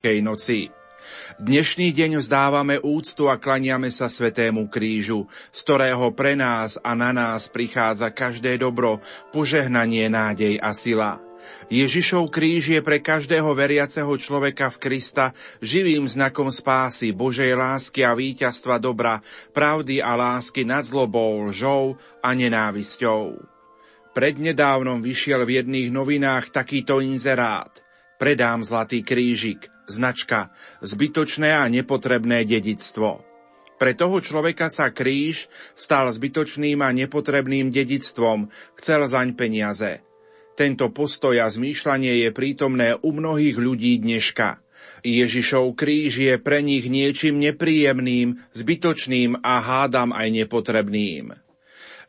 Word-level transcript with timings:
Veľkej 0.00 0.24
noci. 0.24 0.72
Dnešný 1.36 1.92
deň 1.92 2.24
vzdávame 2.24 2.80
úctu 2.80 3.28
a 3.28 3.36
klaniame 3.36 3.92
sa 3.92 4.08
Svetému 4.08 4.72
krížu, 4.72 5.28
z 5.52 5.60
ktorého 5.60 6.16
pre 6.16 6.32
nás 6.32 6.80
a 6.80 6.96
na 6.96 7.12
nás 7.12 7.52
prichádza 7.52 8.08
každé 8.08 8.56
dobro, 8.56 9.04
požehnanie, 9.28 10.08
nádej 10.08 10.56
a 10.56 10.72
sila. 10.72 11.20
Ježišov 11.68 12.32
kríž 12.32 12.72
je 12.72 12.80
pre 12.80 13.04
každého 13.04 13.52
veriaceho 13.52 14.08
človeka 14.16 14.72
v 14.72 14.88
Krista 14.88 15.36
živým 15.60 16.08
znakom 16.08 16.48
spásy, 16.48 17.12
Božej 17.12 17.52
lásky 17.52 18.00
a 18.00 18.16
víťazstva 18.16 18.80
dobra, 18.80 19.20
pravdy 19.52 20.00
a 20.00 20.16
lásky 20.16 20.64
nad 20.64 20.80
zlobou, 20.88 21.52
lžou 21.52 22.00
a 22.24 22.32
nenávisťou. 22.32 23.36
Prednedávnom 24.16 25.04
vyšiel 25.04 25.44
v 25.44 25.60
jedných 25.60 25.92
novinách 25.92 26.56
takýto 26.56 27.04
inzerát. 27.04 27.89
Predám 28.20 28.60
zlatý 28.60 29.00
krížik, 29.00 29.72
značka, 29.88 30.52
zbytočné 30.84 31.56
a 31.56 31.64
nepotrebné 31.72 32.44
dedictvo. 32.44 33.24
Pre 33.80 33.92
toho 33.96 34.20
človeka 34.20 34.68
sa 34.68 34.92
kríž 34.92 35.48
stal 35.72 36.12
zbytočným 36.12 36.84
a 36.84 36.92
nepotrebným 36.92 37.72
dedictvom, 37.72 38.52
chcel 38.76 39.08
zaň 39.08 39.32
peniaze. 39.32 40.04
Tento 40.52 40.92
postoj 40.92 41.32
a 41.40 41.48
zmýšľanie 41.48 42.20
je 42.20 42.28
prítomné 42.28 42.92
u 43.00 43.08
mnohých 43.08 43.56
ľudí 43.56 43.96
dneška. 44.04 44.60
Ježišov 45.00 45.72
kríž 45.72 46.20
je 46.20 46.36
pre 46.36 46.60
nich 46.60 46.92
niečím 46.92 47.40
nepríjemným, 47.40 48.36
zbytočným 48.52 49.40
a 49.40 49.64
hádam 49.64 50.12
aj 50.12 50.28
nepotrebným. 50.44 51.49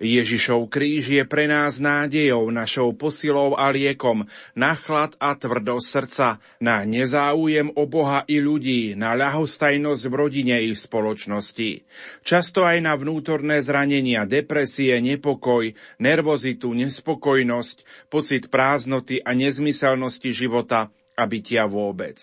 Ježišov 0.02 0.66
kríž 0.66 1.14
je 1.14 1.24
pre 1.30 1.46
nás 1.46 1.78
nádejou, 1.78 2.50
našou 2.50 2.90
posilou 2.98 3.54
a 3.54 3.70
liekom 3.70 4.26
na 4.58 4.74
chlad 4.74 5.14
a 5.22 5.38
tvrdosť 5.38 5.86
srdca, 5.86 6.28
na 6.58 6.82
nezáujem 6.82 7.70
o 7.78 7.86
Boha 7.86 8.26
i 8.26 8.42
ľudí, 8.42 8.98
na 8.98 9.14
ľahostajnosť 9.14 10.04
v 10.10 10.14
rodine 10.18 10.58
i 10.58 10.74
v 10.74 10.80
spoločnosti. 10.82 11.86
Často 12.26 12.66
aj 12.66 12.82
na 12.82 12.98
vnútorné 12.98 13.62
zranenia, 13.62 14.26
depresie, 14.26 14.98
nepokoj, 14.98 15.70
nervozitu, 16.02 16.74
nespokojnosť, 16.74 18.10
pocit 18.10 18.50
prázdnoty 18.50 19.22
a 19.22 19.38
nezmyselnosti 19.38 20.34
života 20.34 20.90
a 21.14 21.24
bytia 21.30 21.70
vôbec. 21.70 22.18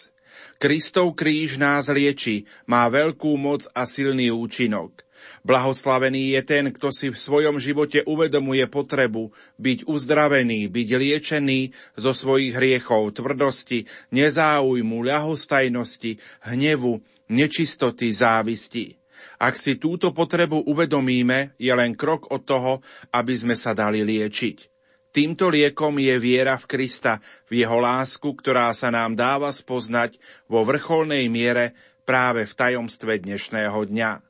Kristov 0.58 1.14
kríž 1.14 1.62
nás 1.62 1.86
lieči, 1.86 2.42
má 2.67 2.91
veľkú 2.91 3.39
moc 3.39 3.70
a 3.70 3.86
silný 3.86 4.34
účinok. 4.34 5.08
Blahoslavený 5.46 6.36
je 6.38 6.42
ten, 6.44 6.64
kto 6.68 6.92
si 6.92 7.08
v 7.08 7.18
svojom 7.18 7.56
živote 7.62 8.04
uvedomuje 8.04 8.64
potrebu 8.66 9.30
byť 9.56 9.88
uzdravený, 9.88 10.68
byť 10.68 10.88
liečený 10.94 11.60
zo 11.96 12.12
svojich 12.12 12.54
hriechov, 12.56 13.16
tvrdosti, 13.16 13.86
nezáujmu, 14.12 15.04
ľahostajnosti, 15.04 16.18
hnevu, 16.52 17.00
nečistoty, 17.32 18.12
závisti. 18.12 18.98
Ak 19.38 19.54
si 19.54 19.78
túto 19.78 20.10
potrebu 20.10 20.66
uvedomíme, 20.66 21.54
je 21.58 21.70
len 21.70 21.94
krok 21.94 22.30
od 22.34 22.42
toho, 22.42 22.82
aby 23.14 23.34
sme 23.38 23.54
sa 23.54 23.74
dali 23.74 24.02
liečiť. 24.02 24.78
Týmto 25.08 25.48
liekom 25.48 25.96
je 25.98 26.20
viera 26.20 26.60
v 26.60 26.68
Krista, 26.68 27.18
v 27.48 27.64
jeho 27.64 27.80
lásku, 27.80 28.28
ktorá 28.28 28.70
sa 28.76 28.92
nám 28.92 29.16
dáva 29.16 29.48
spoznať 29.48 30.20
vo 30.46 30.62
vrcholnej 30.62 31.26
miere 31.32 31.72
práve 32.04 32.44
v 32.44 32.52
tajomstve 32.52 33.18
dnešného 33.24 33.78
dňa. 33.88 34.27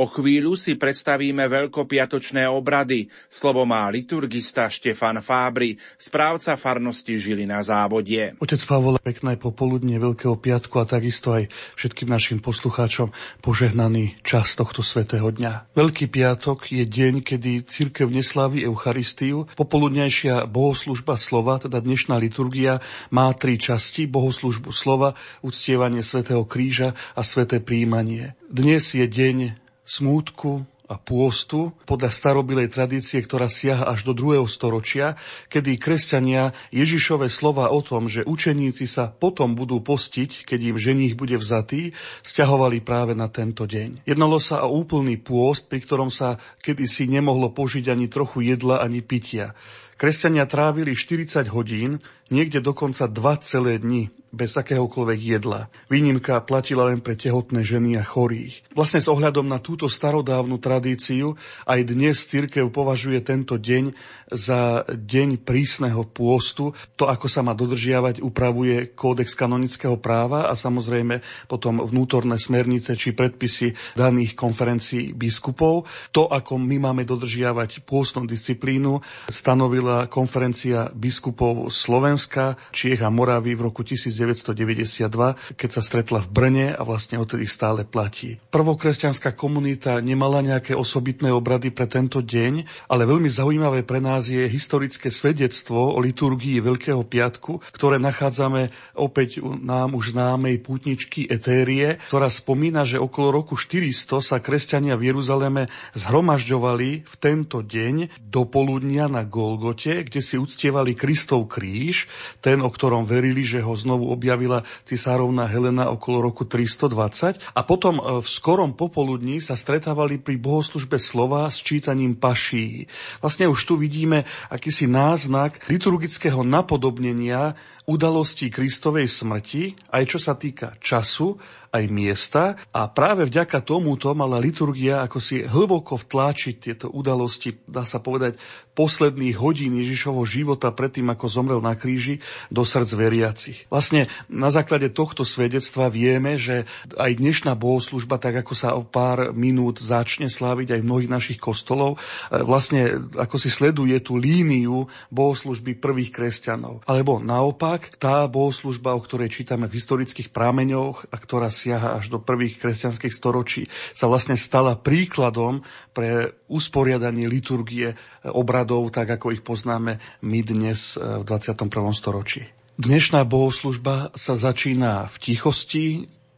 O 0.00 0.08
chvíľu 0.08 0.56
si 0.56 0.80
predstavíme 0.80 1.44
veľkopiatočné 1.44 2.48
obrady. 2.48 3.12
Slovo 3.28 3.68
má 3.68 3.84
liturgista 3.92 4.64
Štefan 4.72 5.20
Fábry, 5.20 5.76
správca 6.00 6.56
farnosti 6.56 7.20
Žili 7.20 7.44
na 7.44 7.60
závodie. 7.60 8.32
Otec 8.40 8.64
Pavol, 8.64 8.96
pekné 8.96 9.36
popoludne 9.36 10.00
Veľkého 10.00 10.40
piatku 10.40 10.80
a 10.80 10.88
takisto 10.88 11.36
aj 11.36 11.52
všetkým 11.76 12.08
našim 12.08 12.40
poslucháčom 12.40 13.12
požehnaný 13.44 14.16
čas 14.24 14.56
tohto 14.56 14.80
svetého 14.80 15.28
dňa. 15.28 15.76
Veľký 15.76 16.08
piatok 16.08 16.72
je 16.72 16.88
deň, 16.88 17.20
kedy 17.20 17.68
církev 17.68 18.08
neslaví 18.08 18.64
Eucharistiu. 18.64 19.52
Popoludnejšia 19.52 20.48
bohoslužba 20.48 21.20
slova, 21.20 21.60
teda 21.60 21.76
dnešná 21.76 22.16
liturgia, 22.16 22.80
má 23.12 23.28
tri 23.36 23.60
časti. 23.60 24.08
Bohoslužbu 24.08 24.72
slova, 24.72 25.12
uctievanie 25.44 26.00
svätého 26.00 26.48
kríža 26.48 26.96
a 27.12 27.20
sväté 27.20 27.60
príjmanie. 27.60 28.32
Dnes 28.48 28.96
je 28.96 29.04
deň 29.04 29.68
smútku 29.90 30.62
a 30.90 30.98
pôstu 30.98 31.70
podľa 31.86 32.10
starobilej 32.10 32.70
tradície, 32.70 33.22
ktorá 33.22 33.46
siaha 33.46 33.90
až 33.94 34.06
do 34.06 34.14
2. 34.14 34.42
storočia, 34.50 35.14
kedy 35.46 35.78
kresťania 35.78 36.50
Ježišové 36.74 37.30
slova 37.30 37.70
o 37.70 37.78
tom, 37.78 38.10
že 38.10 38.26
učeníci 38.26 38.90
sa 38.90 39.06
potom 39.06 39.54
budú 39.54 39.78
postiť, 39.78 40.46
keď 40.46 40.74
im 40.74 40.76
ženích 40.78 41.14
bude 41.14 41.38
vzatý, 41.38 41.94
stiahovali 42.26 42.82
práve 42.82 43.14
na 43.14 43.30
tento 43.30 43.70
deň. 43.70 44.02
Jednalo 44.02 44.42
sa 44.42 44.66
o 44.66 44.74
úplný 44.82 45.14
pôst, 45.18 45.70
pri 45.70 45.78
ktorom 45.78 46.10
sa 46.10 46.42
kedysi 46.58 47.06
nemohlo 47.06 47.54
požiť 47.54 47.86
ani 47.90 48.10
trochu 48.10 48.46
jedla, 48.46 48.82
ani 48.82 48.98
pitia. 49.02 49.54
Kresťania 50.00 50.48
trávili 50.48 50.96
40 50.96 51.52
hodín, 51.52 52.00
niekde 52.32 52.64
dokonca 52.64 53.04
2 53.04 53.20
celé 53.44 53.76
dni 53.76 54.08
bez 54.30 54.54
akéhokoľvek 54.54 55.18
jedla. 55.20 55.66
Výnimka 55.90 56.38
platila 56.46 56.88
len 56.88 57.02
pre 57.02 57.18
tehotné 57.18 57.66
ženy 57.66 57.98
a 57.98 58.04
chorých. 58.06 58.62
Vlastne 58.72 59.02
s 59.02 59.10
ohľadom 59.10 59.44
na 59.44 59.58
túto 59.58 59.90
starodávnu 59.90 60.56
tradíciu 60.62 61.34
aj 61.66 61.80
dnes 61.84 62.16
cirkev 62.24 62.70
považuje 62.70 63.18
tento 63.20 63.58
deň 63.58 63.92
za 64.30 64.86
deň 64.86 65.42
prísneho 65.42 66.06
pôstu. 66.06 66.72
To, 66.94 67.10
ako 67.10 67.26
sa 67.26 67.42
má 67.42 67.52
dodržiavať, 67.58 68.22
upravuje 68.22 68.94
kódex 68.94 69.34
kanonického 69.34 69.98
práva 69.98 70.46
a 70.46 70.54
samozrejme 70.54 71.20
potom 71.50 71.82
vnútorné 71.82 72.38
smernice 72.38 72.94
či 72.94 73.10
predpisy 73.10 73.98
daných 73.98 74.38
konferencií 74.38 75.10
biskupov. 75.10 75.90
To, 76.14 76.30
ako 76.30 76.54
my 76.56 76.78
máme 76.78 77.02
dodržiavať 77.02 77.82
pôstnu 77.82 78.30
disciplínu, 78.30 79.02
stanovila 79.26 79.89
konferencia 80.10 80.92
biskupov 80.92 81.72
Slovenska, 81.72 82.58
Čiech 82.74 83.00
a 83.00 83.08
Moravy 83.08 83.56
v 83.56 83.64
roku 83.70 83.80
1000 83.80 84.20
1992, 84.20 85.56
keď 85.56 85.70
sa 85.70 85.82
stretla 85.82 86.20
v 86.20 86.28
Brne 86.28 86.66
a 86.74 86.82
vlastne 86.82 87.16
odtedy 87.16 87.46
stále 87.46 87.86
platí. 87.86 88.36
Prvokresťanská 88.52 89.32
komunita 89.38 90.02
nemala 90.02 90.44
nejaké 90.44 90.74
osobitné 90.76 91.30
obrady 91.32 91.72
pre 91.72 91.86
tento 91.86 92.20
deň, 92.20 92.86
ale 92.90 93.02
veľmi 93.08 93.30
zaujímavé 93.30 93.86
pre 93.86 94.02
nás 94.02 94.28
je 94.28 94.44
historické 94.50 95.08
svedectvo 95.08 95.96
o 95.96 95.98
liturgii 96.02 96.60
Veľkého 96.60 97.00
piatku, 97.06 97.64
ktoré 97.72 97.96
nachádzame 98.02 98.74
opäť 98.98 99.40
u 99.40 99.56
nám 99.56 99.96
už 99.96 100.12
známej 100.12 100.60
pútničky 100.60 101.30
Etérie, 101.30 102.02
ktorá 102.12 102.28
spomína, 102.28 102.84
že 102.84 103.00
okolo 103.00 103.42
roku 103.42 103.54
400 103.56 104.20
sa 104.20 104.36
kresťania 104.42 104.98
v 105.00 105.14
Jeruzaleme 105.14 105.72
zhromažďovali 105.96 107.06
v 107.06 107.14
tento 107.16 107.64
deň 107.64 108.20
do 108.20 108.44
poludnia 108.44 109.08
na 109.08 109.24
Golgote, 109.24 109.79
kde 109.80 110.20
si 110.20 110.36
uctievali 110.36 110.92
Kristov 110.92 111.48
kríž, 111.48 112.04
ten, 112.44 112.60
o 112.60 112.68
ktorom 112.68 113.08
verili, 113.08 113.40
že 113.46 113.64
ho 113.64 113.72
znovu 113.72 114.12
objavila 114.12 114.62
cisárovna 114.84 115.48
Helena 115.48 115.88
okolo 115.88 116.28
roku 116.28 116.44
320 116.44 117.40
a 117.40 117.60
potom 117.64 117.98
e, 117.98 118.02
v 118.20 118.28
skorom 118.28 118.76
popoludní 118.76 119.40
sa 119.40 119.56
stretávali 119.56 120.20
pri 120.20 120.36
bohoslužbe 120.36 121.00
slova 121.00 121.48
s 121.48 121.64
čítaním 121.64 122.16
paší. 122.18 122.86
Vlastne 123.24 123.48
už 123.48 123.60
tu 123.64 123.74
vidíme 123.80 124.28
akýsi 124.52 124.84
náznak 124.84 125.64
liturgického 125.72 126.44
napodobnenia 126.44 127.56
udalostí 127.90 128.52
Kristovej 128.54 129.10
smrti, 129.10 129.74
aj 129.90 130.04
čo 130.06 130.18
sa 130.22 130.38
týka 130.38 130.76
času, 130.78 131.40
aj 131.70 131.84
miesta 131.86 132.58
a 132.74 132.90
práve 132.90 133.26
vďaka 133.30 133.62
tomuto 133.62 134.10
mala 134.12 134.42
liturgia 134.42 135.06
ako 135.06 135.18
si 135.22 135.46
hlboko 135.46 135.94
vtláčiť 135.94 136.54
tieto 136.58 136.86
udalosti, 136.90 137.62
dá 137.70 137.86
sa 137.86 138.02
povedať, 138.02 138.36
posledných 138.74 139.36
hodín 139.38 139.78
Ježišovho 139.78 140.24
života 140.26 140.72
predtým, 140.74 141.06
ako 141.12 141.26
zomrel 141.30 141.60
na 141.62 141.78
kríži, 141.78 142.22
do 142.48 142.66
srdc 142.66 142.90
veriacich. 142.96 143.58
Vlastne 143.68 144.10
na 144.26 144.48
základe 144.48 144.90
tohto 144.90 145.22
svedectva 145.22 145.92
vieme, 145.92 146.40
že 146.40 146.66
aj 146.96 147.20
dnešná 147.20 147.54
bohoslužba, 147.54 148.18
tak 148.18 148.42
ako 148.42 148.52
sa 148.56 148.74
o 148.74 148.82
pár 148.82 149.30
minút 149.36 149.78
začne 149.78 150.32
sláviť 150.32 150.74
aj 150.74 150.80
v 150.80 150.88
mnohých 150.88 151.10
našich 151.12 151.38
kostolov, 151.38 152.00
e, 152.32 152.40
vlastne 152.42 152.98
ako 153.14 153.36
si 153.36 153.52
sleduje 153.52 153.94
tú 154.02 154.16
líniu 154.16 154.88
bohoslužby 155.12 155.76
prvých 155.78 156.10
kresťanov. 156.10 156.82
Alebo 156.88 157.20
naopak, 157.20 158.00
tá 158.00 158.24
bohoslužba, 158.26 158.96
o 158.96 159.04
ktorej 159.04 159.30
čítame 159.30 159.68
v 159.68 159.76
historických 159.76 160.32
prámeňoch 160.32 161.10
a 161.12 161.16
ktorá 161.20 161.52
siaha 161.60 162.00
až 162.00 162.08
do 162.08 162.16
prvých 162.16 162.56
kresťanských 162.56 163.12
storočí, 163.12 163.68
sa 163.92 164.08
vlastne 164.08 164.40
stala 164.40 164.80
príkladom 164.80 165.60
pre 165.92 166.32
usporiadanie 166.48 167.28
liturgie 167.28 167.92
obradov, 168.24 168.88
tak 168.88 169.20
ako 169.20 169.36
ich 169.36 169.44
poznáme 169.44 170.00
my 170.24 170.40
dnes 170.40 170.96
v 170.96 171.22
21. 171.28 171.68
storočí. 171.92 172.48
Dnešná 172.80 173.28
bohoslužba 173.28 174.08
sa 174.16 174.40
začína 174.40 175.04
v 175.12 175.16
tichosti, 175.20 175.86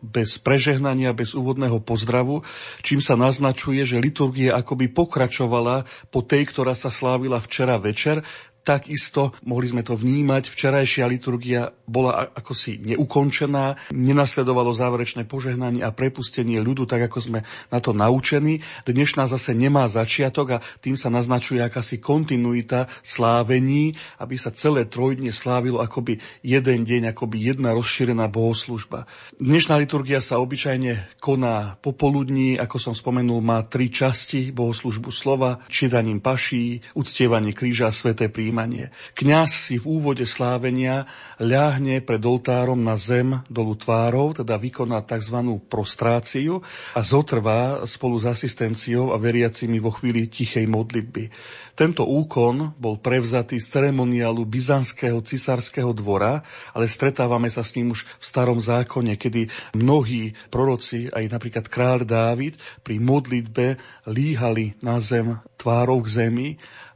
bez 0.02 0.42
prežehnania, 0.42 1.14
bez 1.14 1.30
úvodného 1.38 1.78
pozdravu, 1.78 2.42
čím 2.82 2.98
sa 2.98 3.14
naznačuje, 3.14 3.86
že 3.86 4.02
liturgia 4.02 4.58
akoby 4.58 4.90
pokračovala 4.90 5.86
po 6.10 6.26
tej, 6.26 6.50
ktorá 6.50 6.74
sa 6.74 6.90
slávila 6.90 7.38
včera 7.38 7.78
večer, 7.78 8.26
Takisto 8.62 9.34
mohli 9.42 9.66
sme 9.66 9.82
to 9.82 9.98
vnímať. 9.98 10.46
Včerajšia 10.46 11.10
liturgia 11.10 11.74
bola 11.82 12.30
ako 12.30 12.54
si 12.54 12.78
neukončená, 12.78 13.90
nenasledovalo 13.90 14.70
záverečné 14.70 15.26
požehnanie 15.26 15.82
a 15.82 15.90
prepustenie 15.90 16.62
ľudu, 16.62 16.86
tak 16.86 17.10
ako 17.10 17.18
sme 17.18 17.40
na 17.74 17.78
to 17.82 17.90
naučení. 17.90 18.62
Dnešná 18.86 19.26
zase 19.26 19.58
nemá 19.58 19.90
začiatok 19.90 20.46
a 20.46 20.62
tým 20.78 20.94
sa 20.94 21.10
naznačuje 21.10 21.58
akási 21.58 21.98
kontinuita 21.98 22.86
slávení, 23.02 23.98
aby 24.22 24.38
sa 24.38 24.54
celé 24.54 24.86
trojdne 24.86 25.34
slávilo 25.34 25.82
akoby 25.82 26.22
jeden 26.46 26.86
deň, 26.86 27.10
akoby 27.10 27.50
jedna 27.50 27.74
rozšírená 27.74 28.30
bohoslužba. 28.30 29.10
Dnešná 29.42 29.74
liturgia 29.82 30.22
sa 30.22 30.38
obyčajne 30.38 31.18
koná 31.18 31.82
popoludní, 31.82 32.62
ako 32.62 32.78
som 32.78 32.94
spomenul, 32.94 33.42
má 33.42 33.66
tri 33.66 33.90
časti, 33.90 34.54
bohoslužbu 34.54 35.10
slova, 35.10 35.66
čítaním 35.66 36.22
paší, 36.22 36.78
uctievanie 36.94 37.50
kríža 37.50 37.90
a 37.90 37.94
sveté 37.94 38.30
príjmy 38.30 38.51
príjmanie. 38.52 38.92
Kňaz 39.16 39.48
si 39.64 39.80
v 39.80 39.88
úvode 39.96 40.28
slávenia 40.28 41.08
ľahne 41.40 42.04
pred 42.04 42.20
oltárom 42.20 42.76
na 42.84 43.00
zem 43.00 43.40
dolu 43.48 43.72
tvárov, 43.80 44.44
teda 44.44 44.60
vykoná 44.60 45.00
tzv. 45.08 45.56
prostráciu 45.72 46.60
a 46.92 47.00
zotrvá 47.00 47.88
spolu 47.88 48.20
s 48.20 48.28
asistenciou 48.28 49.16
a 49.16 49.16
veriacimi 49.16 49.80
vo 49.80 49.88
chvíli 49.88 50.28
tichej 50.28 50.68
modlitby. 50.68 51.32
Tento 51.72 52.04
úkon 52.04 52.76
bol 52.76 53.00
prevzatý 53.00 53.56
z 53.56 53.72
ceremoniálu 53.72 54.44
byzantského 54.44 55.24
cisárskeho 55.24 55.96
dvora, 55.96 56.44
ale 56.76 56.84
stretávame 56.84 57.48
sa 57.48 57.64
s 57.64 57.72
ním 57.80 57.96
už 57.96 58.04
v 58.04 58.24
starom 58.28 58.60
zákone, 58.60 59.16
kedy 59.16 59.48
mnohí 59.72 60.36
proroci, 60.52 61.08
aj 61.08 61.24
napríklad 61.32 61.72
kráľ 61.72 62.04
Dávid, 62.04 62.60
pri 62.84 63.00
modlitbe 63.00 63.80
líhali 64.04 64.76
na 64.84 65.00
zem 65.00 65.40
tvárou 65.56 66.04
k 66.04 66.28
zemi 66.28 66.48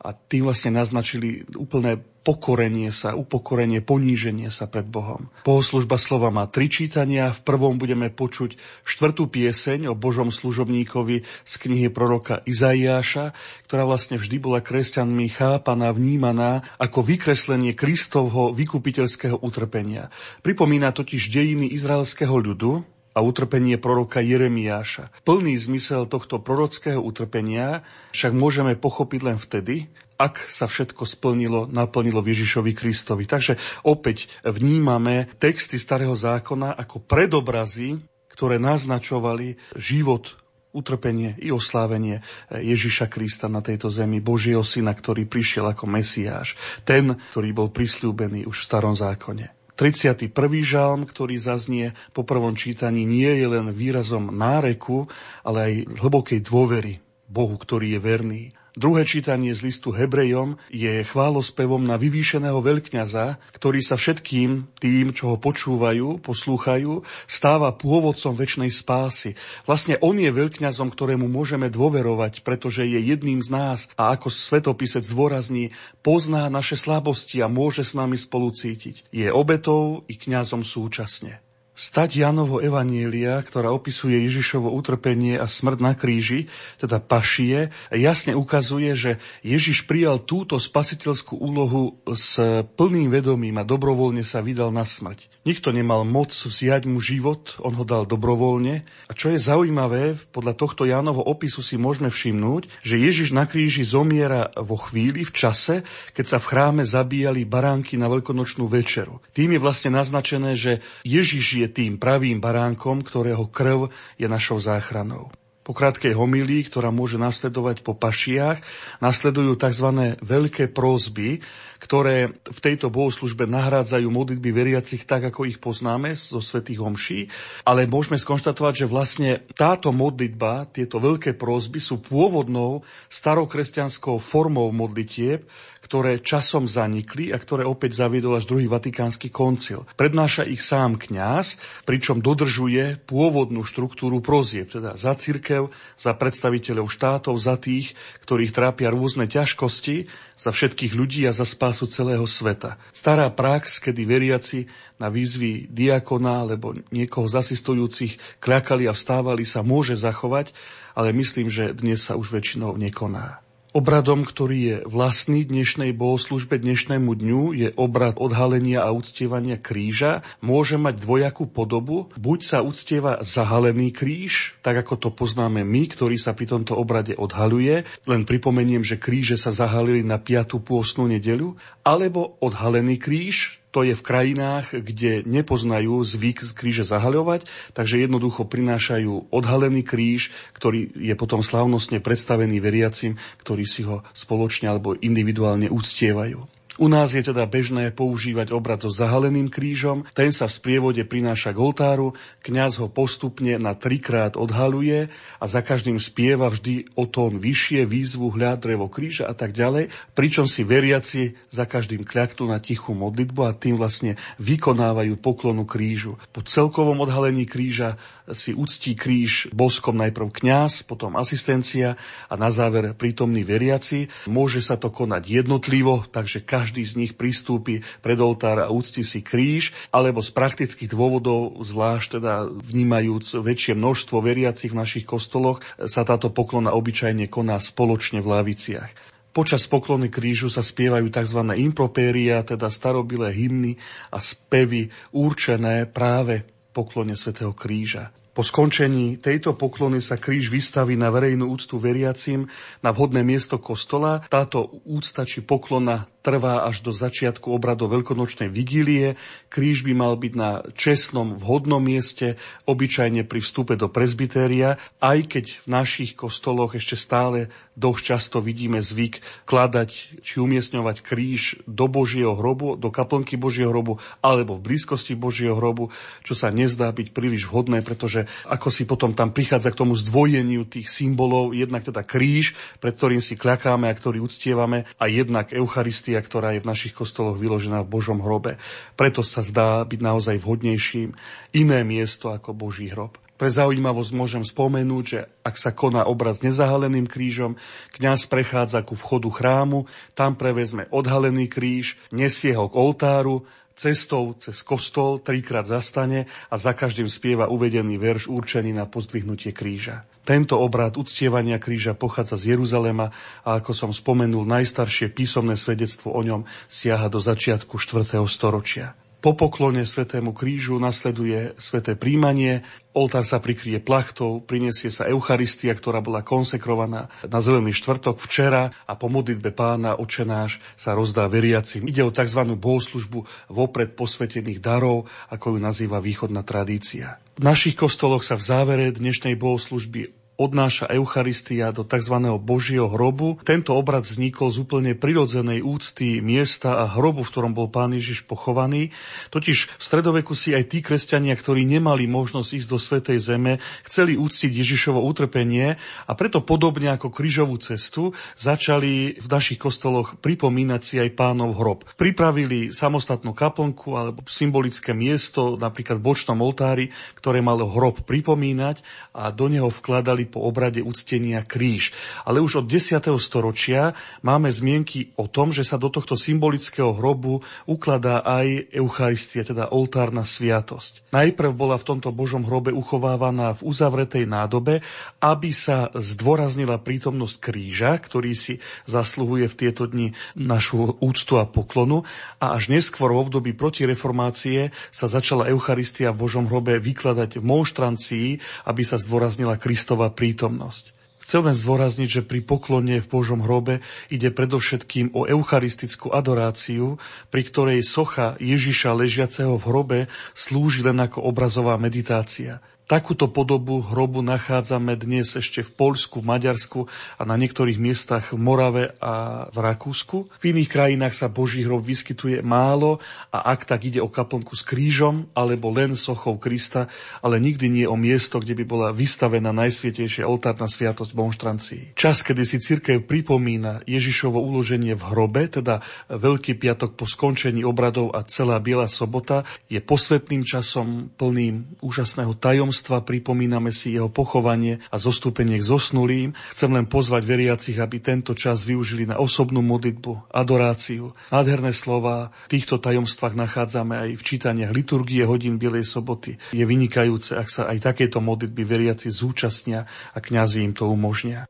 a 0.06 0.14
tým 0.14 0.46
vlastne 0.46 0.70
naznačili 0.70 1.42
úplné 1.58 1.98
pokorenie 1.98 2.90
sa, 2.90 3.14
upokorenie, 3.14 3.82
poníženie 3.82 4.50
sa 4.50 4.66
pred 4.66 4.86
Bohom. 4.86 5.30
Bohoslužba 5.46 5.94
slova 5.94 6.34
má 6.34 6.46
tri 6.50 6.66
čítania. 6.66 7.30
V 7.30 7.42
prvom 7.46 7.78
budeme 7.78 8.10
počuť 8.10 8.58
štvrtú 8.82 9.30
pieseň 9.30 9.90
o 9.90 9.94
Božom 9.94 10.34
služobníkovi 10.34 11.22
z 11.22 11.52
knihy 11.58 11.86
proroka 11.90 12.42
Izaiáša, 12.42 13.34
ktorá 13.70 13.86
vlastne 13.86 14.18
vždy 14.18 14.42
bola 14.42 14.58
kresťanmi 14.58 15.26
chápaná, 15.30 15.94
vnímaná 15.94 16.66
ako 16.82 17.06
vykreslenie 17.06 17.78
Kristovho 17.78 18.50
vykupiteľského 18.54 19.38
utrpenia. 19.38 20.10
Pripomína 20.42 20.90
totiž 20.90 21.30
dejiny 21.30 21.70
izraelského 21.70 22.34
ľudu, 22.34 22.95
a 23.16 23.24
utrpenie 23.24 23.80
proroka 23.80 24.20
Jeremiáša. 24.20 25.08
Plný 25.24 25.56
zmysel 25.56 26.04
tohto 26.04 26.36
prorockého 26.36 27.00
utrpenia 27.00 27.80
však 28.12 28.36
môžeme 28.36 28.76
pochopiť 28.76 29.20
len 29.24 29.40
vtedy, 29.40 29.88
ak 30.20 30.52
sa 30.52 30.68
všetko 30.68 31.08
splnilo, 31.08 31.64
naplnilo 31.64 32.20
Ježišovi 32.20 32.76
Kristovi. 32.76 33.24
Takže 33.24 33.56
opäť 33.88 34.28
vnímame 34.44 35.32
texty 35.40 35.80
Starého 35.80 36.12
zákona 36.12 36.76
ako 36.76 37.00
predobrazy, 37.08 38.04
ktoré 38.28 38.60
naznačovali 38.60 39.56
život 39.80 40.36
utrpenie 40.76 41.40
i 41.40 41.48
oslávenie 41.48 42.20
Ježiša 42.52 43.08
Krista 43.08 43.48
na 43.48 43.64
tejto 43.64 43.88
zemi, 43.88 44.20
Božieho 44.20 44.60
syna, 44.60 44.92
ktorý 44.92 45.24
prišiel 45.24 45.72
ako 45.72 45.88
Mesiáš, 45.88 46.52
ten, 46.84 47.16
ktorý 47.32 47.56
bol 47.56 47.72
prislúbený 47.72 48.44
už 48.44 48.60
v 48.60 48.68
starom 48.68 48.92
zákone. 48.92 49.55
31. 49.76 50.32
žalm, 50.64 51.04
ktorý 51.04 51.36
zaznie 51.36 51.92
po 52.16 52.24
prvom 52.24 52.56
čítaní, 52.56 53.04
nie 53.04 53.28
je 53.28 53.46
len 53.46 53.70
výrazom 53.70 54.32
náreku, 54.32 55.06
ale 55.44 55.58
aj 55.60 55.72
hlbokej 56.00 56.40
dôvery 56.40 57.04
Bohu, 57.28 57.54
ktorý 57.60 57.96
je 57.96 58.00
verný. 58.00 58.42
Druhé 58.76 59.08
čítanie 59.08 59.56
z 59.56 59.72
listu 59.72 59.88
Hebrejom 59.88 60.60
je 60.68 61.00
chválospevom 61.08 61.80
na 61.80 61.96
vyvýšeného 61.96 62.60
veľkňaza, 62.60 63.40
ktorý 63.56 63.80
sa 63.80 63.96
všetkým 63.96 64.68
tým, 64.76 65.16
čo 65.16 65.32
ho 65.32 65.40
počúvajú, 65.40 66.20
poslúchajú, 66.20 67.00
stáva 67.24 67.72
pôvodcom 67.72 68.36
väčšnej 68.36 68.68
spásy. 68.68 69.32
Vlastne 69.64 69.96
on 70.04 70.20
je 70.20 70.28
veľkňazom, 70.28 70.92
ktorému 70.92 71.24
môžeme 71.24 71.72
dôverovať, 71.72 72.44
pretože 72.44 72.84
je 72.84 73.00
jedným 73.00 73.40
z 73.40 73.48
nás 73.48 73.88
a 73.96 74.12
ako 74.12 74.28
svetopisec 74.28 75.08
zdôrazní, 75.08 75.72
pozná 76.04 76.44
naše 76.52 76.76
slabosti 76.76 77.40
a 77.40 77.48
môže 77.48 77.80
s 77.80 77.96
nami 77.96 78.20
spolu 78.20 78.52
cítiť. 78.52 79.08
Je 79.08 79.32
obetou 79.32 80.04
i 80.04 80.20
kňazom 80.20 80.60
súčasne. 80.68 81.45
Stať 81.76 82.24
Janovo 82.24 82.56
Evanielia, 82.64 83.36
ktorá 83.44 83.68
opisuje 83.68 84.24
Ježišovo 84.24 84.72
utrpenie 84.72 85.36
a 85.36 85.44
smrť 85.44 85.78
na 85.84 85.92
kríži, 85.92 86.48
teda 86.80 87.04
pašie, 87.04 87.68
jasne 87.92 88.32
ukazuje, 88.32 88.96
že 88.96 89.10
Ježiš 89.44 89.84
prijal 89.84 90.24
túto 90.24 90.56
spasiteľskú 90.56 91.36
úlohu 91.36 92.00
s 92.08 92.40
plným 92.80 93.12
vedomím 93.12 93.60
a 93.60 93.68
dobrovoľne 93.68 94.24
sa 94.24 94.40
vydal 94.40 94.72
na 94.72 94.88
smrť. 94.88 95.28
Nikto 95.44 95.70
nemal 95.70 96.08
moc 96.08 96.32
vziať 96.32 96.88
mu 96.88 96.96
život, 96.96 97.60
on 97.60 97.76
ho 97.76 97.84
dal 97.84 98.08
dobrovoľne. 98.08 98.82
A 99.06 99.12
čo 99.12 99.30
je 99.30 99.38
zaujímavé, 99.38 100.16
podľa 100.32 100.56
tohto 100.56 100.88
Jánovho 100.88 101.28
opisu 101.28 101.60
si 101.60 101.76
môžeme 101.76 102.08
všimnúť, 102.08 102.72
že 102.82 102.96
Ježiš 102.98 103.36
na 103.36 103.44
kríži 103.44 103.84
zomiera 103.84 104.48
vo 104.56 104.80
chvíli, 104.80 105.28
v 105.28 105.30
čase, 105.30 105.84
keď 106.16 106.24
sa 106.24 106.38
v 106.40 106.48
chráme 106.50 106.82
zabíjali 106.88 107.44
baránky 107.44 108.00
na 108.00 108.08
veľkonočnú 108.08 108.64
večeru. 108.64 109.20
Tým 109.36 109.54
je 109.54 109.60
vlastne 109.60 109.92
naznačené, 109.92 110.56
že 110.56 110.82
Ježiš 111.06 111.46
je 111.62 111.65
je 111.66 111.74
tým 111.74 111.98
pravým 111.98 112.38
baránkom, 112.38 113.02
ktorého 113.02 113.50
krv 113.50 113.90
je 114.14 114.30
našou 114.30 114.62
záchranou. 114.62 115.34
Po 115.66 115.74
krátkej 115.74 116.14
homilii, 116.14 116.62
ktorá 116.70 116.94
môže 116.94 117.18
nasledovať 117.18 117.82
po 117.82 117.98
pašiach, 117.98 118.62
nasledujú 119.02 119.58
tzv. 119.58 120.14
veľké 120.22 120.70
prózby, 120.70 121.42
ktoré 121.82 122.38
v 122.38 122.58
tejto 122.62 122.86
bohoslužbe 122.86 123.50
nahrádzajú 123.50 124.06
modlitby 124.06 124.50
veriacich 124.54 125.02
tak, 125.02 125.26
ako 125.26 125.42
ich 125.50 125.58
poznáme 125.58 126.14
zo 126.14 126.38
svätých 126.38 126.78
homší, 126.78 127.26
ale 127.66 127.90
môžeme 127.90 128.14
skonštatovať, 128.14 128.86
že 128.86 128.86
vlastne 128.86 129.30
táto 129.58 129.90
modlitba, 129.90 130.70
tieto 130.70 131.02
veľké 131.02 131.34
prózby 131.34 131.82
sú 131.82 131.98
pôvodnou 131.98 132.86
starokresťanskou 133.10 134.22
formou 134.22 134.70
modlitieb, 134.70 135.50
ktoré 135.86 136.18
časom 136.18 136.66
zanikli 136.66 137.30
a 137.30 137.38
ktoré 137.38 137.62
opäť 137.62 138.02
zaviedol 138.02 138.34
až 138.34 138.50
druhý 138.50 138.66
vatikánsky 138.66 139.30
koncil. 139.30 139.86
Prednáša 139.94 140.42
ich 140.42 140.58
sám 140.58 140.98
kňaz, 140.98 141.62
pričom 141.86 142.18
dodržuje 142.18 142.98
pôvodnú 143.06 143.62
štruktúru 143.62 144.18
prozieb, 144.18 144.66
teda 144.66 144.98
za 144.98 145.14
cirkev, 145.14 145.70
za 145.94 146.10
predstaviteľov 146.18 146.90
štátov, 146.90 147.38
za 147.38 147.54
tých, 147.54 147.94
ktorých 148.26 148.50
trápia 148.50 148.90
rôzne 148.90 149.30
ťažkosti, 149.30 150.10
za 150.34 150.50
všetkých 150.50 150.92
ľudí 150.98 151.22
a 151.22 151.32
za 151.32 151.46
spásu 151.46 151.86
celého 151.86 152.26
sveta. 152.26 152.82
Stará 152.90 153.30
prax, 153.30 153.78
kedy 153.78 154.02
veriaci 154.02 154.66
na 154.98 155.06
výzvy 155.06 155.70
diakona 155.70 156.42
alebo 156.50 156.74
niekoho 156.90 157.30
z 157.30 157.46
asistujúcich 157.46 158.42
kľakali 158.42 158.90
a 158.90 158.92
vstávali 158.92 159.46
sa 159.46 159.62
môže 159.62 159.94
zachovať, 159.94 160.50
ale 160.98 161.14
myslím, 161.14 161.46
že 161.46 161.70
dnes 161.76 162.02
sa 162.02 162.18
už 162.18 162.34
väčšinou 162.34 162.74
nekoná. 162.74 163.45
Obradom, 163.76 164.24
ktorý 164.24 164.56
je 164.56 164.76
vlastný 164.88 165.44
dnešnej 165.44 165.92
bohoslužbe, 165.92 166.56
dnešnému 166.56 167.12
dňu, 167.12 167.42
je 167.52 167.68
obrad 167.76 168.16
odhalenia 168.16 168.80
a 168.80 168.88
uctievania 168.88 169.60
kríža. 169.60 170.24
Môže 170.40 170.80
mať 170.80 171.04
dvojakú 171.04 171.44
podobu. 171.44 172.08
Buď 172.16 172.40
sa 172.40 172.58
uctieva 172.64 173.20
zahalený 173.20 173.92
kríž, 173.92 174.56
tak 174.64 174.80
ako 174.80 174.96
to 174.96 175.08
poznáme 175.12 175.60
my, 175.60 175.92
ktorý 175.92 176.16
sa 176.16 176.32
pri 176.32 176.56
tomto 176.56 176.72
obrade 176.72 177.20
odhaluje. 177.20 177.84
Len 178.08 178.24
pripomeniem, 178.24 178.80
že 178.80 178.96
kríže 178.96 179.36
sa 179.36 179.52
zahalili 179.52 180.00
na 180.00 180.16
5. 180.16 180.56
pôstnu 180.56 181.04
nedeľu. 181.12 181.60
Alebo 181.84 182.40
odhalený 182.40 182.96
kríž, 182.96 183.60
to 183.76 183.84
je 183.84 183.92
v 183.92 184.06
krajinách, 184.08 184.72
kde 184.72 185.20
nepoznajú 185.28 186.00
zvyk 186.00 186.40
z 186.40 186.50
kríže 186.56 186.84
zahaľovať, 186.88 187.44
takže 187.76 188.00
jednoducho 188.00 188.48
prinášajú 188.48 189.28
odhalený 189.28 189.84
kríž, 189.84 190.32
ktorý 190.56 190.96
je 190.96 191.12
potom 191.12 191.44
slávnostne 191.44 192.00
predstavený 192.00 192.56
veriacim, 192.56 193.20
ktorí 193.44 193.68
si 193.68 193.84
ho 193.84 194.00
spoločne 194.16 194.72
alebo 194.72 194.96
individuálne 194.96 195.68
uctievajú. 195.68 196.55
U 196.76 196.92
nás 196.92 197.16
je 197.16 197.24
teda 197.24 197.48
bežné 197.48 197.88
používať 197.88 198.52
obrad 198.52 198.84
so 198.84 198.92
zahaleným 198.92 199.48
krížom, 199.48 200.04
ten 200.12 200.28
sa 200.28 200.44
v 200.44 200.56
sprievode 200.60 201.00
prináša 201.08 201.56
k 201.56 201.58
oltáru, 201.58 202.12
kňaz 202.44 202.84
ho 202.84 202.92
postupne 202.92 203.56
na 203.56 203.72
trikrát 203.72 204.36
odhaluje 204.36 205.08
a 205.40 205.44
za 205.48 205.64
každým 205.64 205.96
spieva 205.96 206.52
vždy 206.52 206.92
o 206.92 207.08
tón 207.08 207.40
vyššie, 207.40 207.88
výzvu, 207.88 208.28
hľad, 208.28 208.68
drevo 208.68 208.92
kríža 208.92 209.24
a 209.24 209.32
tak 209.32 209.56
ďalej, 209.56 209.88
pričom 210.12 210.44
si 210.44 210.68
veriaci 210.68 211.40
za 211.48 211.64
každým 211.64 212.04
kľaktu 212.04 212.44
na 212.44 212.60
tichú 212.60 212.92
modlitbu 212.92 213.40
a 213.48 213.56
tým 213.56 213.80
vlastne 213.80 214.20
vykonávajú 214.36 215.16
poklonu 215.16 215.64
krížu. 215.64 216.20
Po 216.36 216.44
celkovom 216.44 217.00
odhalení 217.00 217.48
kríža 217.48 217.96
si 218.36 218.52
uctí 218.52 218.92
kríž 218.92 219.48
boskom 219.56 219.96
najprv 219.96 220.28
kňaz, 220.28 220.84
potom 220.84 221.16
asistencia 221.16 221.96
a 222.28 222.34
na 222.36 222.52
záver 222.52 222.92
prítomní 222.92 223.48
veriaci. 223.48 224.12
Môže 224.28 224.60
sa 224.60 224.76
to 224.76 224.92
konať 224.92 225.24
jednotlivo, 225.24 226.04
takže 226.10 226.44
každý 226.44 226.65
každý 226.66 226.82
z 226.82 226.98
nich 226.98 227.12
pristúpi 227.14 227.86
pred 228.02 228.18
oltár 228.18 228.66
a 228.66 228.74
úcti 228.74 229.06
si 229.06 229.22
kríž, 229.22 229.70
alebo 229.94 230.18
z 230.18 230.34
praktických 230.34 230.90
dôvodov, 230.90 231.62
zvlášť 231.62 232.18
teda 232.18 232.50
vnímajúc 232.50 233.38
väčšie 233.38 233.78
množstvo 233.78 234.18
veriacich 234.18 234.74
v 234.74 234.82
našich 234.82 235.06
kostoloch, 235.06 235.62
sa 235.78 236.02
táto 236.02 236.34
poklona 236.34 236.74
obyčajne 236.74 237.30
koná 237.30 237.62
spoločne 237.62 238.18
v 238.18 238.34
laviciach. 238.34 238.90
Počas 239.30 239.70
poklony 239.70 240.10
krížu 240.10 240.50
sa 240.50 240.66
spievajú 240.66 241.06
tzv. 241.06 241.54
impropéria, 241.54 242.42
teda 242.42 242.66
starobilé 242.66 243.30
hymny 243.30 243.78
a 244.10 244.18
spevy 244.18 244.90
určené 245.14 245.86
práve 245.86 246.42
poklone 246.74 247.14
svätého 247.14 247.54
kríža. 247.54 248.10
Po 248.36 248.44
skončení 248.44 249.16
tejto 249.16 249.56
poklony 249.56 250.04
sa 250.04 250.20
kríž 250.20 250.52
vystaví 250.52 250.92
na 250.92 251.08
verejnú 251.08 251.48
úctu 251.48 251.80
veriacim 251.80 252.44
na 252.84 252.92
vhodné 252.92 253.24
miesto 253.24 253.56
kostola. 253.56 254.20
Táto 254.28 254.76
úcta 254.84 255.24
či 255.24 255.40
poklona 255.40 256.04
trvá 256.20 256.68
až 256.68 256.84
do 256.84 256.92
začiatku 256.92 257.48
obradu 257.48 257.88
veľkonočnej 257.88 258.52
vigílie. 258.52 259.16
Kríž 259.48 259.88
by 259.88 259.96
mal 259.96 260.20
byť 260.20 260.32
na 260.36 260.60
čestnom, 260.76 261.40
vhodnom 261.40 261.80
mieste, 261.80 262.36
obyčajne 262.68 263.24
pri 263.24 263.40
vstupe 263.40 263.72
do 263.78 263.88
prezbytéria, 263.88 264.76
aj 265.00 265.32
keď 265.32 265.44
v 265.64 265.66
našich 265.72 266.12
kostoloch 266.12 266.76
ešte 266.76 266.98
stále 266.98 267.48
dosť 267.78 268.02
často 268.02 268.44
vidíme 268.44 268.84
zvyk 268.84 269.46
kladať 269.48 270.20
či 270.20 270.34
umiestňovať 270.42 270.96
kríž 271.00 271.62
do 271.64 271.86
Božieho 271.86 272.34
hrobu, 272.36 272.74
do 272.76 272.92
kaplnky 272.92 273.40
Božieho 273.40 273.72
hrobu 273.72 274.02
alebo 274.20 274.58
v 274.58 274.74
blízkosti 274.74 275.14
Božieho 275.14 275.56
hrobu, 275.56 275.94
čo 276.20 276.34
sa 276.36 276.52
nezdá 276.52 276.92
byť 276.92 277.14
príliš 277.14 277.46
vhodné, 277.48 277.86
pretože 277.86 278.25
ako 278.46 278.68
si 278.68 278.84
potom 278.84 279.16
tam 279.16 279.32
prichádza 279.32 279.72
k 279.72 279.80
tomu 279.80 279.96
zdvojeniu 279.96 280.68
tých 280.68 280.92
symbolov, 280.92 281.56
jednak 281.56 281.86
teda 281.86 282.04
kríž, 282.04 282.54
pred 282.78 282.94
ktorým 282.94 283.22
si 283.24 283.34
kľakáme 283.38 283.88
a 283.88 283.96
ktorý 283.96 284.22
uctievame 284.22 284.84
a 285.00 285.04
jednak 285.08 285.50
Eucharistia, 285.50 286.20
ktorá 286.20 286.54
je 286.54 286.62
v 286.62 286.70
našich 286.70 286.92
kostoloch 286.92 287.38
vyložená 287.40 287.82
v 287.86 287.92
Božom 287.92 288.20
hrobe. 288.20 288.58
Preto 288.94 289.24
sa 289.24 289.40
zdá 289.40 289.82
byť 289.86 290.00
naozaj 290.00 290.36
vhodnejším 290.40 291.14
iné 291.56 291.80
miesto 291.86 292.30
ako 292.34 292.52
Boží 292.52 292.92
hrob. 292.92 293.16
Pre 293.36 293.52
zaujímavosť 293.52 294.12
môžem 294.16 294.40
spomenúť, 294.40 295.04
že 295.04 295.20
ak 295.44 295.60
sa 295.60 295.68
koná 295.68 296.08
obraz 296.08 296.40
nezahaleným 296.40 297.04
krížom, 297.04 297.60
kňaz 297.92 298.32
prechádza 298.32 298.80
ku 298.80 298.96
vchodu 298.96 299.28
chrámu, 299.28 299.84
tam 300.16 300.40
prevezme 300.40 300.88
odhalený 300.88 301.44
kríž, 301.44 302.00
nesie 302.08 302.56
ho 302.56 302.64
k 302.72 302.80
oltáru, 302.80 303.44
cestou 303.76 304.32
cez 304.40 304.64
kostol 304.64 305.20
trikrát 305.20 305.68
zastane 305.68 306.24
a 306.48 306.56
za 306.56 306.72
každým 306.72 307.06
spieva 307.06 307.46
uvedený 307.52 308.00
verš 308.00 308.32
určený 308.32 308.72
na 308.72 308.88
pozdvihnutie 308.88 309.52
kríža. 309.52 310.08
Tento 310.26 310.58
obrad 310.58 310.98
uctievania 310.98 311.62
kríža 311.62 311.94
pochádza 311.94 312.34
z 312.34 312.58
Jeruzalema 312.58 313.14
a 313.46 313.62
ako 313.62 313.70
som 313.70 313.90
spomenul, 313.94 314.42
najstaršie 314.42 315.14
písomné 315.14 315.54
svedectvo 315.54 316.10
o 316.10 316.20
ňom 316.24 316.42
siaha 316.66 317.06
do 317.06 317.22
začiatku 317.22 317.78
4. 317.78 318.18
storočia. 318.26 319.05
Po 319.26 319.34
poklone 319.34 319.82
Svetému 319.82 320.30
krížu 320.30 320.78
nasleduje 320.78 321.58
sveté 321.58 321.98
príjmanie, 321.98 322.62
oltár 322.94 323.26
sa 323.26 323.42
prikrie 323.42 323.82
plachtou, 323.82 324.38
prinesie 324.38 324.86
sa 324.86 325.10
Eucharistia, 325.10 325.74
ktorá 325.74 325.98
bola 325.98 326.22
konsekrovaná 326.22 327.10
na 327.26 327.38
Zelený 327.42 327.74
štvrtok 327.74 328.22
včera 328.22 328.70
a 328.86 328.94
po 328.94 329.10
modlitbe 329.10 329.50
pána 329.50 329.98
očenáš 329.98 330.62
sa 330.78 330.94
rozdá 330.94 331.26
veriacim. 331.26 331.82
Ide 331.90 332.06
o 332.06 332.14
tzv. 332.14 332.54
bohoslužbu 332.54 333.50
vopred 333.50 333.98
posvetených 333.98 334.62
darov, 334.62 335.10
ako 335.26 335.46
ju 335.50 335.58
nazýva 335.58 335.98
východná 335.98 336.46
tradícia. 336.46 337.18
V 337.34 337.42
našich 337.42 337.74
kostoloch 337.74 338.22
sa 338.22 338.38
v 338.38 338.46
závere 338.46 338.94
dnešnej 338.94 339.34
bohoslužby 339.34 340.25
odnáša 340.36 340.92
Eucharistia 340.92 341.72
do 341.72 341.82
tzv. 341.82 342.16
Božieho 342.36 342.92
hrobu. 342.92 343.40
Tento 343.42 343.72
obrad 343.72 344.04
vznikol 344.04 344.52
z 344.52 344.60
úplne 344.62 344.92
prirodzenej 344.92 345.64
úcty 345.64 346.20
miesta 346.20 346.84
a 346.84 346.84
hrobu, 346.84 347.24
v 347.24 347.32
ktorom 347.32 347.52
bol 347.56 347.72
pán 347.72 347.96
Ježiš 347.96 348.28
pochovaný. 348.28 348.92
Totiž 349.32 349.80
v 349.80 349.82
stredoveku 349.82 350.36
si 350.36 350.52
aj 350.52 350.68
tí 350.68 350.84
kresťania, 350.84 351.32
ktorí 351.34 351.64
nemali 351.64 352.04
možnosť 352.04 352.50
ísť 352.52 352.68
do 352.68 352.78
Svetej 352.78 353.18
Zeme, 353.18 353.58
chceli 353.88 354.20
úctiť 354.20 354.52
Ježišovo 354.52 355.00
utrpenie 355.00 355.80
a 356.04 356.12
preto 356.12 356.44
podobne 356.44 356.92
ako 356.92 357.08
krížovú 357.08 357.56
cestu 357.56 358.12
začali 358.36 359.16
v 359.16 359.26
našich 359.26 359.56
kostoloch 359.56 360.20
pripomínať 360.20 360.80
si 360.84 360.96
aj 361.00 361.16
pánov 361.16 361.56
hrob. 361.56 361.88
Pripravili 361.96 362.70
samostatnú 362.76 363.32
kaplnku 363.32 363.96
alebo 363.96 364.20
symbolické 364.28 364.92
miesto, 364.92 365.56
napríklad 365.56 365.96
v 365.98 366.06
bočnom 366.12 366.38
oltári, 366.44 366.92
ktoré 367.16 367.40
malo 367.40 367.64
hrob 367.72 368.04
pripomínať 368.04 368.84
a 369.16 369.32
do 369.32 369.48
neho 369.48 369.72
vkladali 369.72 370.25
po 370.26 370.44
obrade 370.44 370.82
uctenia 370.82 371.46
kríž. 371.46 371.94
Ale 372.26 372.42
už 372.42 372.62
od 372.62 372.66
10. 372.68 373.00
storočia 373.16 373.94
máme 374.20 374.50
zmienky 374.50 375.14
o 375.16 375.30
tom, 375.30 375.54
že 375.54 375.62
sa 375.62 375.78
do 375.78 375.88
tohto 375.88 376.18
symbolického 376.18 376.92
hrobu 376.92 377.40
ukladá 377.64 378.20
aj 378.26 378.74
Eucharistia, 378.74 379.46
teda 379.46 379.70
oltárna 379.70 380.26
sviatosť. 380.26 381.08
Najprv 381.14 381.52
bola 381.54 381.78
v 381.78 381.86
tomto 381.86 382.10
Božom 382.10 382.42
hrobe 382.44 382.74
uchovávaná 382.74 383.54
v 383.56 383.64
uzavretej 383.70 384.26
nádobe, 384.26 384.82
aby 385.22 385.50
sa 385.54 385.88
zdôraznila 385.94 386.82
prítomnosť 386.82 387.36
kríža, 387.38 387.96
ktorý 387.96 388.34
si 388.34 388.58
zasluhuje 388.84 389.46
v 389.46 389.58
tieto 389.58 389.86
dni 389.86 390.12
našu 390.34 390.98
úctu 391.00 391.38
a 391.38 391.46
poklonu 391.46 392.02
a 392.42 392.58
až 392.58 392.68
neskôr 392.72 393.14
v 393.14 393.22
období 393.26 393.52
protireformácie 393.56 394.74
sa 394.90 395.06
začala 395.06 395.48
Eucharistia 395.48 396.12
v 396.12 396.26
Božom 396.26 396.44
hrobe 396.50 396.76
vykladať 396.82 397.40
v 397.40 397.44
monštrancii, 397.44 398.28
aby 398.66 398.82
sa 398.82 398.98
zdôraznila 398.98 399.60
Kristova 399.60 400.12
prítomnosť. 400.16 400.96
Chcem 401.26 401.42
len 401.42 401.58
zdôrazniť, 401.58 402.08
že 402.08 402.22
pri 402.22 402.38
poklone 402.38 403.02
v 403.02 403.10
Božom 403.10 403.42
hrobe 403.42 403.82
ide 404.14 404.30
predovšetkým 404.30 405.10
o 405.10 405.26
eucharistickú 405.26 406.14
adoráciu, 406.14 407.02
pri 407.34 407.42
ktorej 407.42 407.82
socha 407.82 408.38
Ježiša 408.38 408.94
ležiaceho 408.94 409.58
v 409.58 409.66
hrobe 409.66 410.00
slúži 410.38 410.86
len 410.86 411.02
ako 411.02 411.26
obrazová 411.26 411.74
meditácia. 411.82 412.62
Takúto 412.86 413.26
podobu 413.26 413.82
hrobu 413.82 414.22
nachádzame 414.22 414.94
dnes 414.94 415.34
ešte 415.34 415.58
v 415.58 415.74
Poľsku, 415.74 416.22
v 416.22 416.28
Maďarsku 416.30 416.80
a 417.18 417.26
na 417.26 417.34
niektorých 417.34 417.82
miestach 417.82 418.30
v 418.30 418.38
Morave 418.38 418.94
a 419.02 419.50
v 419.50 419.58
Rakúsku. 419.58 420.30
V 420.30 420.44
iných 420.54 420.70
krajinách 420.70 421.18
sa 421.18 421.26
Boží 421.26 421.66
hrob 421.66 421.82
vyskytuje 421.82 422.46
málo 422.46 423.02
a 423.34 423.42
ak 423.50 423.66
tak 423.66 423.90
ide 423.90 423.98
o 423.98 424.06
kaplnku 424.06 424.54
s 424.54 424.62
krížom 424.62 425.26
alebo 425.34 425.74
len 425.74 425.98
sochou 425.98 426.38
Krista, 426.38 426.86
ale 427.26 427.42
nikdy 427.42 427.66
nie 427.66 427.86
o 427.90 427.98
miesto, 427.98 428.38
kde 428.38 428.54
by 428.54 428.62
bola 428.62 428.88
vystavená 428.94 429.50
najsvietejšia 429.50 430.22
oltárna 430.22 430.70
sviatosť 430.70 431.10
monštrancii. 431.10 431.98
Čas, 431.98 432.22
kedy 432.22 432.46
si 432.46 432.62
cirkev 432.62 433.02
pripomína 433.02 433.82
Ježišovo 433.90 434.38
uloženie 434.38 434.94
v 434.94 435.02
hrobe, 435.10 435.50
teda 435.50 435.82
Veľký 436.06 436.54
piatok 436.54 436.94
po 436.94 437.10
skončení 437.10 437.66
obradov 437.66 438.14
a 438.14 438.22
celá 438.30 438.62
Biela 438.62 438.86
sobota, 438.86 439.42
je 439.66 439.82
posvetným 439.82 440.46
časom 440.46 441.10
plným 441.18 441.82
úžasného 441.82 442.30
tajomstva 442.38 442.75
tajomstva, 442.76 443.08
pripomíname 443.08 443.72
si 443.72 443.96
jeho 443.96 444.12
pochovanie 444.12 444.84
a 444.92 445.00
zostúpenie 445.00 445.56
k 445.56 445.64
zosnulým. 445.64 446.36
Chcem 446.52 446.70
len 446.76 446.84
pozvať 446.84 447.24
veriacich, 447.24 447.80
aby 447.80 448.04
tento 448.04 448.36
čas 448.36 448.68
využili 448.68 449.08
na 449.08 449.16
osobnú 449.16 449.64
modlitbu, 449.64 450.28
adoráciu. 450.28 451.16
Nádherné 451.32 451.72
slova 451.72 452.36
v 452.44 452.60
týchto 452.60 452.76
tajomstvách 452.76 453.32
nachádzame 453.32 453.94
aj 453.96 454.10
v 454.20 454.22
čítaniach 454.22 454.76
liturgie 454.76 455.24
hodín 455.24 455.56
Bielej 455.56 455.88
soboty. 455.88 456.36
Je 456.52 456.68
vynikajúce, 456.68 457.32
ak 457.32 457.48
sa 457.48 457.62
aj 457.72 457.80
takéto 457.80 458.20
modlitby 458.20 458.62
veriaci 458.68 459.08
zúčastnia 459.08 459.88
a 460.12 460.18
kňazi 460.20 460.60
im 460.60 460.76
to 460.76 460.84
umožnia. 460.84 461.48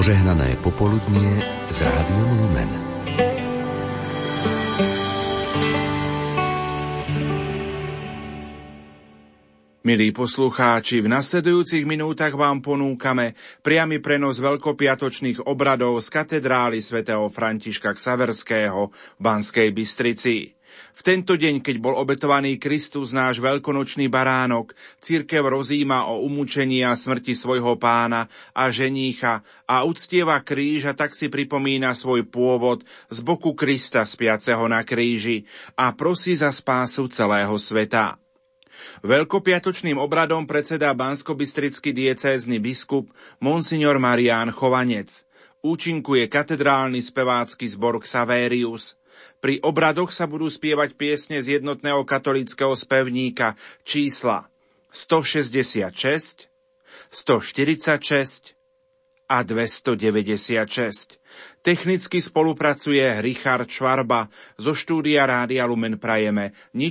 Požehnané 0.00 0.56
popoludnie 0.64 1.28
z 1.68 1.84
Rádiom 1.84 2.30
Lumen. 2.40 2.70
Milí 9.84 10.08
poslucháči, 10.16 11.04
v 11.04 11.12
nasledujúcich 11.12 11.84
minútach 11.84 12.32
vám 12.32 12.64
ponúkame 12.64 13.36
priamy 13.60 14.00
prenos 14.00 14.40
veľkopiatočných 14.40 15.44
obradov 15.44 16.00
z 16.00 16.08
katedrály 16.08 16.80
svätého 16.80 17.28
Františka 17.28 17.92
Ksaverského 17.92 18.88
v 18.88 19.20
Banskej 19.20 19.68
Bystrici. 19.68 20.59
V 20.94 21.02
tento 21.06 21.38
deň, 21.38 21.64
keď 21.64 21.76
bol 21.80 21.96
obetovaný 21.96 22.60
Kristus, 22.60 23.16
náš 23.16 23.40
veľkonočný 23.40 24.12
baránok, 24.12 24.76
církev 25.00 25.40
rozíma 25.40 26.10
o 26.12 26.26
umúčení 26.28 26.84
a 26.84 26.92
smrti 26.92 27.32
svojho 27.32 27.80
pána 27.80 28.28
a 28.52 28.68
ženícha 28.68 29.40
a 29.64 29.88
uctieva 29.88 30.36
kríž 30.44 30.90
a 30.90 30.92
tak 30.92 31.16
si 31.16 31.32
pripomína 31.32 31.96
svoj 31.96 32.28
pôvod 32.28 32.84
z 33.08 33.18
boku 33.24 33.56
Krista 33.56 34.04
spiaceho 34.04 34.66
na 34.68 34.84
kríži 34.84 35.48
a 35.78 35.94
prosí 35.96 36.36
za 36.36 36.52
spásu 36.52 37.08
celého 37.08 37.56
sveta. 37.56 38.20
Veľkopiatočným 39.00 39.96
obradom 39.96 40.44
predseda 40.44 40.92
bansko-bystrický 40.92 41.92
diecézny 41.92 42.60
biskup 42.60 43.08
Monsignor 43.40 43.96
Marián 43.96 44.52
Chovanec. 44.52 45.24
Účinkuje 45.60 46.28
katedrálny 46.28 47.04
spevácky 47.04 47.68
zbor 47.68 48.00
Xaverius– 48.00 48.96
pri 49.40 49.60
obradoch 49.64 50.12
sa 50.12 50.28
budú 50.28 50.46
spievať 50.50 50.94
piesne 50.94 51.38
z 51.40 51.60
jednotného 51.60 52.04
katolického 52.04 52.72
spevníka 52.76 53.56
čísla 53.82 54.50
166, 54.90 56.50
146 57.10 58.60
a 59.30 59.46
296. 59.46 61.22
Technicky 61.62 62.18
spolupracuje 62.18 63.22
Richard 63.22 63.70
Švarba. 63.70 64.26
Zo 64.58 64.74
štúdia 64.74 65.22
Rádia 65.22 65.70
Lumen 65.70 66.02
prajeme 66.02 66.50